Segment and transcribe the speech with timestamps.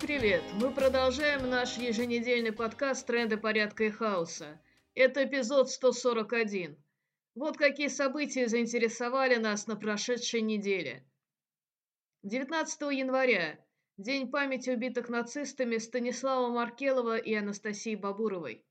[0.00, 0.42] Привет!
[0.54, 4.60] Мы продолжаем наш еженедельный подкаст «Тренды порядка и хаоса».
[4.94, 6.76] Это эпизод 141.
[7.34, 11.04] Вот какие события заинтересовали нас на прошедшей неделе.
[12.22, 13.58] 19 января–
[13.98, 18.64] День памяти убитых нацистами Станислава Маркелова и Анастасии Бабуровой.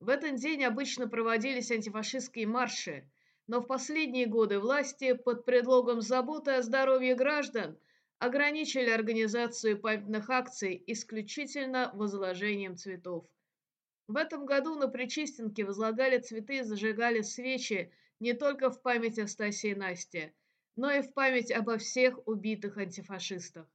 [0.00, 3.06] В этот день обычно проводились антифашистские марши,
[3.46, 7.76] но в последние годы власти под предлогом заботы о здоровье граждан
[8.24, 13.26] ограничили организацию памятных акций исключительно возложением цветов.
[14.08, 19.26] В этом году на Причистенке возлагали цветы и зажигали свечи не только в память о
[19.26, 20.34] Стасе и Насте,
[20.76, 23.66] но и в память обо всех убитых антифашистах.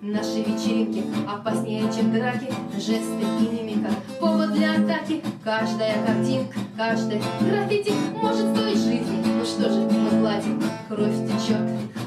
[0.00, 5.22] Наши вечеринки опаснее, чем драки, жесты и мимика, повод для атаки.
[5.42, 9.27] Каждая картинка, каждый граффити может стоить жизни.
[9.38, 11.62] Ну что же, мы платим, кровь течет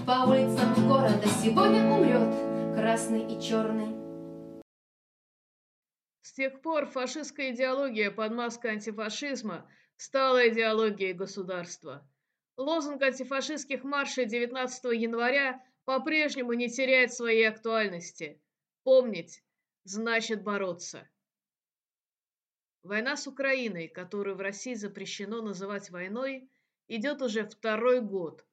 [0.06, 1.26] по улицам города.
[1.42, 3.96] Сегодня умрет красный и черный.
[6.20, 9.66] С тех пор фашистская идеология под маской антифашизма
[9.96, 12.06] стала идеологией государства.
[12.58, 18.42] Лозунг антифашистских маршей 19 января по-прежнему не теряет своей актуальности.
[18.84, 19.42] Помнить
[19.86, 21.10] значит бороться.
[22.84, 26.50] Война с Украиной, которую в России запрещено называть войной,
[26.95, 28.45] идет уже второй год.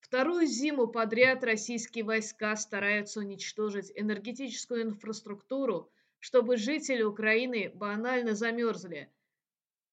[0.00, 5.90] Вторую зиму подряд российские войска стараются уничтожить энергетическую инфраструктуру
[6.26, 9.12] чтобы жители Украины банально замерзли.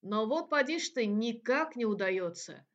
[0.01, 2.65] Но вот поди ты, никак не удается.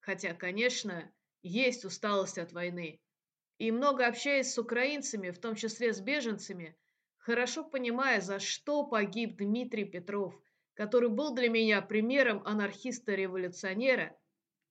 [0.00, 1.10] Хотя, конечно,
[1.42, 3.00] есть усталость от войны.
[3.58, 6.76] И много общаясь с украинцами, в том числе с беженцами,
[7.16, 10.38] хорошо понимая, за что погиб Дмитрий Петров,
[10.74, 14.14] который был для меня примером анархиста-революционера,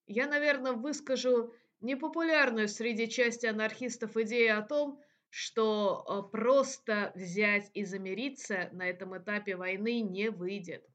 [0.07, 7.83] я, наверное, выскажу непопулярную среди части анархистов идею о том, что э, просто взять и
[7.83, 10.87] замириться на этом этапе войны не выйдет.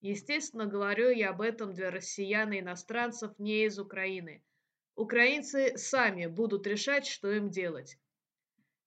[0.00, 4.42] Естественно, говорю я об этом для россиян и иностранцев не из Украины.
[4.96, 7.96] Украинцы сами будут решать, что им делать.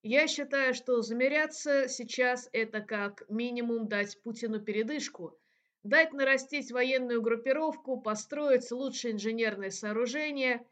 [0.03, 5.39] Я считаю, что замеряться сейчас это как минимум дать Путину передышку,
[5.85, 10.65] дать нарастить военную группировку, построить лучшее инженерное сооружение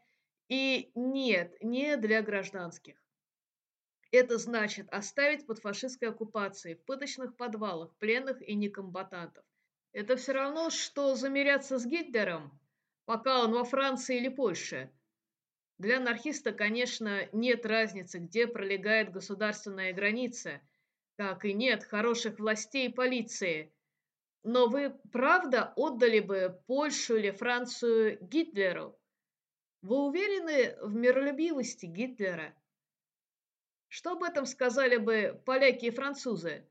[0.48, 2.96] и нет, не для гражданских.
[4.10, 9.44] Это значит оставить под фашистской оккупацией в пыточных подвалах пленных и некомбатантов.
[9.92, 12.58] Это все равно, что замеряться с Гитлером,
[13.04, 14.90] пока он во Франции или Польше.
[15.78, 20.60] Для анархиста, конечно, нет разницы, где пролегает государственная граница,
[21.16, 23.73] как и нет хороших властей и полиции.
[24.44, 28.98] Но вы правда отдали бы Польшу или Францию Гитлеру?
[29.80, 32.54] Вы уверены в миролюбивости Гитлера?
[33.88, 36.68] Что об этом сказали бы поляки и французы?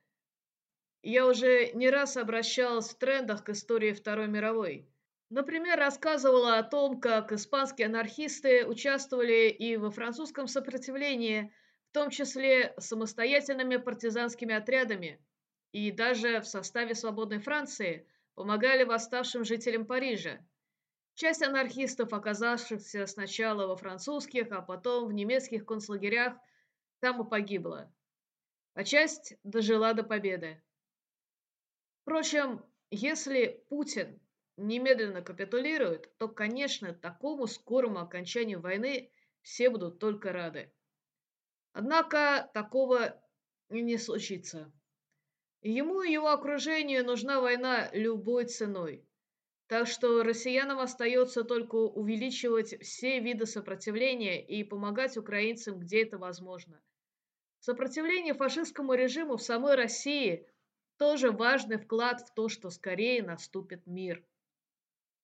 [1.02, 4.88] Я уже не раз обращалась в трендах к истории Второй мировой.
[5.32, 11.52] Например, рассказывала о том, как испанские анархисты участвовали и во французском сопротивлении,
[11.90, 15.20] в том числе самостоятельными партизанскими отрядами,
[15.74, 20.40] и даже в составе свободной Франции помогали восставшим жителям Парижа.
[21.16, 26.38] Часть анархистов, оказавшихся сначала во французских, а потом в немецких концлагерях,
[27.00, 27.94] там и погибла,
[28.76, 30.64] а часть дожила до победы.
[32.02, 34.20] Впрочем, если Путин
[34.58, 39.12] немедленно капитулирует, то, конечно, такому скорому окончанию войны
[39.42, 40.72] все будут только рады.
[41.74, 43.20] Однако такого
[43.70, 44.72] не случится.
[45.63, 49.03] Ему и его окружению нужна война любой ценой.
[49.68, 56.79] Так что россиянам остается только увеличивать все виды сопротивления и помогать украинцам, где это возможно–
[57.66, 60.46] Сопротивление фашистскому режиму в самой России
[60.97, 64.22] тоже важный вклад в то, что скорее наступит мир.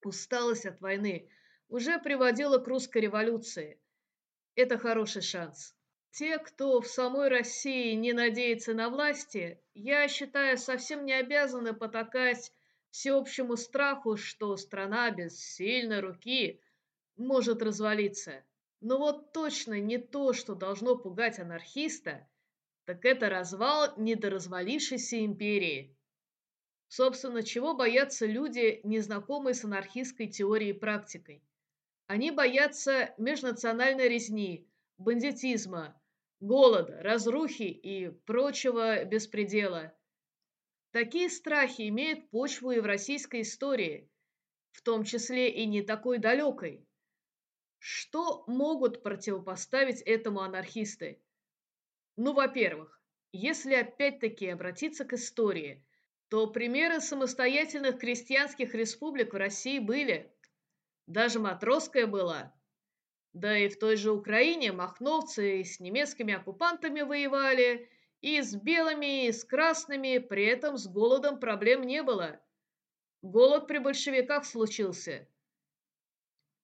[0.02, 1.28] Усталость от войны
[1.68, 3.78] уже приводила к русской революции.
[4.54, 5.76] Это хороший шанс.
[6.12, 12.52] Те, кто в самой России не надеется на власти, я считаю, совсем не обязаны потакать
[12.90, 16.60] всеобщему страху, что страна без сильной руки
[17.16, 18.44] может развалиться.
[18.80, 22.28] Но вот точно не то, что должно пугать анархиста,
[22.86, 25.96] так это развал недоразвалившейся империи.
[26.88, 31.44] Собственно, чего боятся люди, незнакомые с анархистской теорией и практикой?
[32.08, 34.68] Они боятся межнациональной резни,
[34.98, 35.99] бандитизма,
[36.40, 39.94] голода, разрухи и прочего беспредела.
[40.92, 44.10] Такие страхи имеют почву и в российской истории,
[44.72, 46.86] в том числе и не такой далекой.
[47.78, 51.22] Что могут противопоставить этому анархисты?
[52.16, 53.00] Ну, во-первых,
[53.32, 55.84] Если опять-таки обратиться к истории,
[56.28, 60.32] то примеры самостоятельных крестьянских республик в России были.
[61.06, 62.54] Даже Матросская была.
[63.32, 67.88] Да и в той же Украине махновцы с немецкими оккупантами воевали,
[68.20, 72.40] и с белыми, и с красными, при этом с голодом проблем не было.
[73.22, 75.28] Голод при большевиках случился.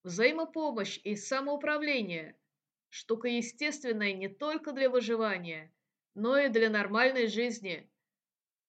[0.02, 2.36] Взаимопомощь и самоуправление–
[2.90, 5.72] штука естественная не только для выживания,
[6.14, 7.90] но и для нормальной жизни.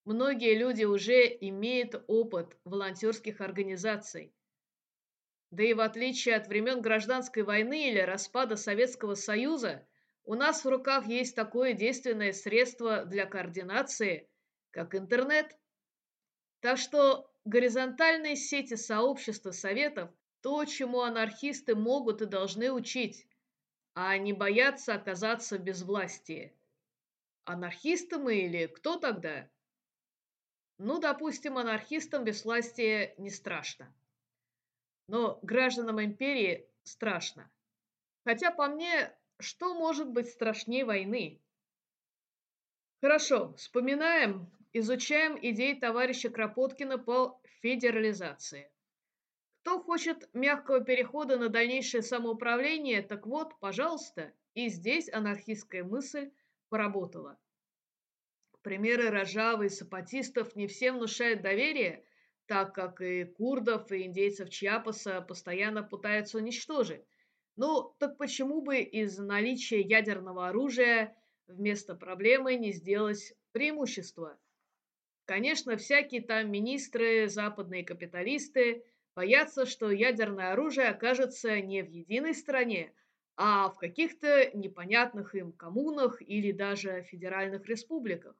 [0.06, 4.34] Многие люди уже имеют опыт волонтерских организаций.
[5.52, 9.88] Да и в отличие от времен гражданской войны или распада Советского Союза,
[10.24, 14.30] у нас в руках есть такое действенное средство для координации,
[14.72, 15.58] как интернет.
[16.60, 20.12] Так что горизонтальные сети сообщества советов–
[20.42, 23.28] то, чему анархисты могут и должны учить,
[23.94, 26.56] а не бояться оказаться без власти.
[27.44, 29.50] Анархисты мы или кто тогда?
[30.78, 33.94] Ну, допустим, анархистам без власти не страшно.
[35.08, 37.50] Но гражданам империи страшно.
[38.24, 41.42] Хотя по мне, что может быть страшнее войны?
[43.00, 48.70] Хорошо, вспоминаем, изучаем идеи товарища Кропоткина по федерализации.
[49.62, 56.32] Кто хочет мягкого перехода на дальнейшее самоуправление, так вот, пожалуйста, и здесь анархистская мысль
[56.70, 57.38] поработала.
[58.62, 62.04] Примеры Рожавы и сапатистов не всем внушают доверие,
[62.48, 67.04] так как и курдов, и индейцев Чьяпаса постоянно пытаются уничтожить.
[67.56, 71.18] Ну, так почему бы из наличия ядерного оружия
[71.48, 74.40] вместо проблемы не сделать преимущество?
[75.26, 78.86] Конечно, всякие там министры, западные капиталисты
[79.16, 82.94] боятся, что ядерное оружие окажется не в единой стране,
[83.36, 88.36] а в каких-то непонятных им коммунах или даже федеральных республиках.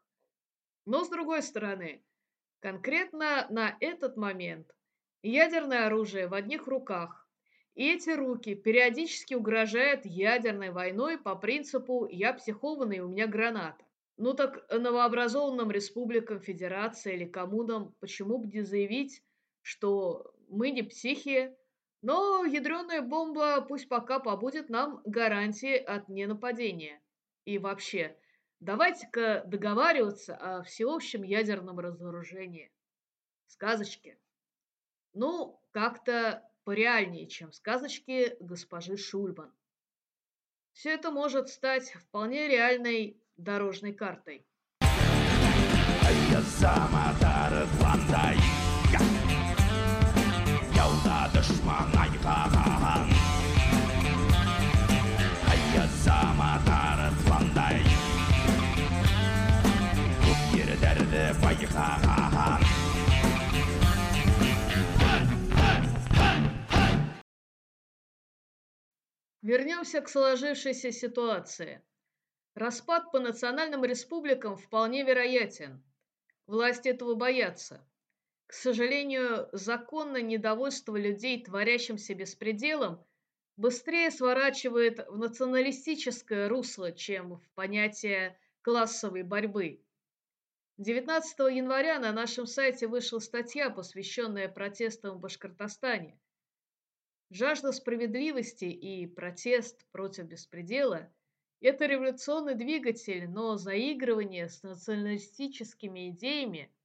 [0.86, 2.04] Но с другой стороны,
[2.60, 4.76] конкретно на этот момент
[5.22, 7.28] ядерное оружие в одних руках,
[7.76, 13.86] и эти руки периодически угрожают ядерной войной по принципу «я психованный, у меня граната».
[14.18, 19.22] Ну так новообразованным республикам, федерации или коммунам почему бы не заявить,
[19.62, 21.56] что мы не психи,
[22.02, 27.00] но ядреная бомба пусть пока побудет нам гарантией от ненападения.
[27.46, 28.18] И вообще,
[28.60, 32.72] давайте-ка договариваться о всеобщем ядерном разоружении.
[33.48, 34.18] Сказочки.
[35.14, 39.54] Ну, как-то пореальнее, чем сказочки госпожи Шульман.
[40.74, 44.46] Все это может стать вполне реальной дорожной картой.
[51.38, 51.97] düşmana yıkan
[69.48, 71.82] Вернемся к сложившейся ситуации.
[72.54, 75.82] Распад по национальным республикам вполне вероятен.
[76.48, 77.88] Власти этого боятся.
[78.48, 83.06] К сожалению, законное недовольство людей, творящимся беспределом,
[83.56, 89.82] быстрее сворачивает в националистическое русло, чем в понятие классовой борьбы.
[90.78, 96.20] 19 января на нашем сайте вышла статья, посвященная протестам в Башкортостане.
[97.32, 101.12] Жажда справедливости и протест против беспредела–
[101.62, 106.72] это революционный двигатель, но заигрывание с националистическими идеями–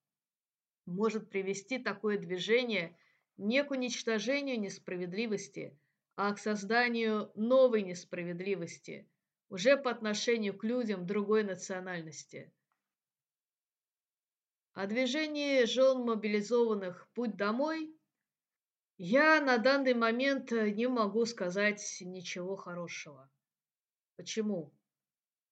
[0.87, 2.97] может привести такое движение
[3.37, 5.79] не к уничтожению несправедливости,
[6.17, 9.09] а к созданию новой несправедливости,
[9.49, 12.53] уже по отношению к людям другой национальности.
[14.75, 17.95] О движении жен мобилизованных «Путь домой»
[18.99, 23.31] я на данный момент не могу сказать ничего хорошего.
[24.17, 24.73] Почему?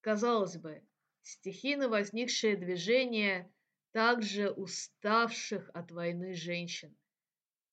[0.00, 0.82] Казалось бы,
[1.22, 3.52] стихийно возникшее движение–
[3.92, 6.96] также уставших от войны женщин.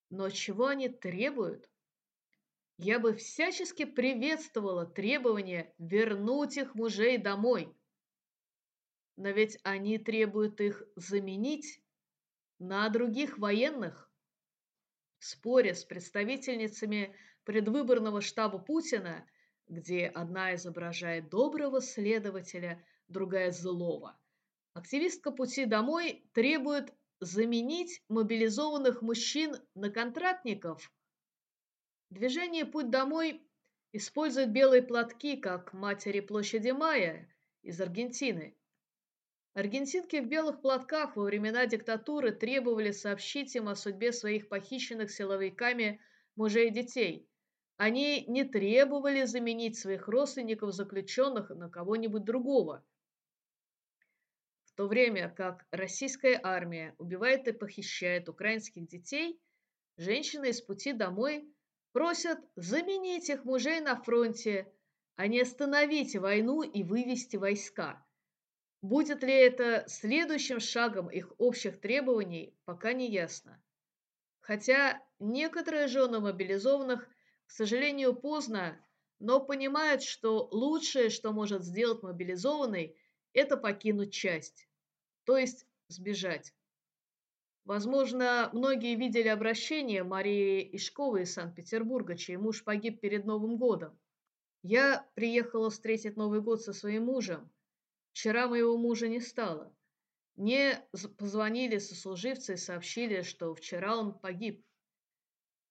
[0.09, 1.69] Но чего они требуют?
[2.77, 7.75] Я бы всячески приветствовала требование вернуть их мужей домой.
[9.17, 11.81] Но ведь они требуют их заменить
[12.59, 14.09] на других военных.
[15.19, 19.27] В споре с представительницами предвыборного штаба Путина,
[19.67, 24.17] где одна изображает доброго следователя, другая злого–
[24.77, 30.93] Активистка пути домой требует заменить мобилизованных мужчин на контрактников.
[32.11, 33.41] Движение «Путь домой»
[33.91, 37.27] использует белые платки, как матери площади Мая
[37.63, 38.55] из Аргентины.
[39.57, 45.99] Аргентинки в белых платках во времена диктатуры требовали сообщить им о судьбе своих похищенных силовиками
[46.35, 47.27] мужей и детей.
[47.75, 52.85] Они не требовали заменить своих родственников заключенных на кого-нибудь другого.
[54.65, 59.41] В то время как российская армия убивает и похищает украинских детей,
[59.97, 61.51] женщины из пути домой
[61.93, 64.71] просят заменить их мужей на фронте,
[65.15, 68.06] а не остановить войну и вывести войска.
[68.81, 73.61] Будет ли это следующим шагом их общих требований, пока не ясно.
[74.39, 77.09] Хотя некоторые жены мобилизованных,
[77.47, 78.79] к сожалению, поздно,
[79.19, 82.95] но понимают, что лучшее, что может сделать мобилизованный,
[83.33, 84.69] это покинуть часть,
[85.23, 86.53] то есть сбежать.
[87.65, 93.99] Возможно, многие видели обращение Марии Ишковой из Санкт-Петербурга, чей муж погиб перед Новым годом.
[94.61, 97.51] Я приехала встретить Новый год со своим мужем,
[98.17, 99.71] Вчера моего мужа не стало.
[100.37, 100.83] Мне
[101.19, 104.65] позвонили сослуживцы и сообщили, что вчера он погиб.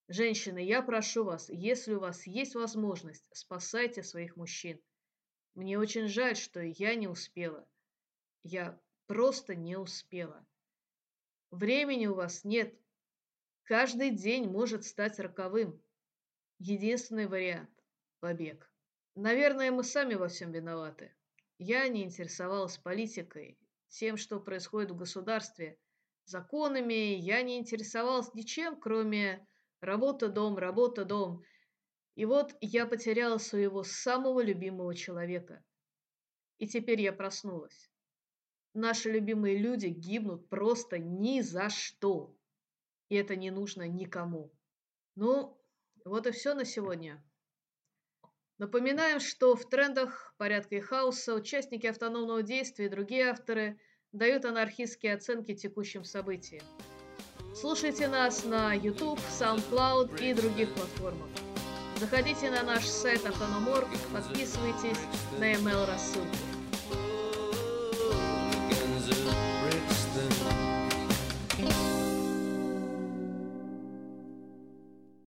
[0.06, 4.80] Женщины, я прошу вас, если у вас есть возможность, спасайте своих мужчин.
[5.56, 7.68] Мне очень жаль, что я не успела.
[8.44, 10.46] Я просто не успела.
[11.50, 12.80] Времени у вас нет.
[13.64, 15.82] Каждый день может стать роковым.
[16.60, 17.70] Единственный вариант–
[18.20, 18.70] побег.
[19.16, 21.15] Наверное, мы сами во всем виноваты.
[21.58, 23.58] Я не интересовалась политикой,
[23.88, 25.78] тем, что происходит в государстве,
[26.26, 29.46] законами, я не интересовалась ничем, кроме
[29.80, 31.42] работа-дом, работа-дом.
[32.14, 35.64] И вот я потеряла своего самого любимого человека.
[36.58, 37.90] И теперь я проснулась.
[38.74, 42.34] Наши любимые люди гибнут просто ни за что.
[43.08, 44.52] И это не нужно никому.
[45.14, 45.58] Ну,
[46.04, 47.22] вот и все на сегодня.
[48.58, 53.78] Напоминаем, что в трендах порядка и хаоса участники автономного действия и другие авторы
[54.12, 56.64] дают анархистские оценки текущим событиям.
[57.54, 61.28] Слушайте нас на YouTube, SoundCloud и других платформах.
[62.00, 65.00] Заходите на наш сайт Автономорг, подписывайтесь
[65.38, 66.55] на email рассылку.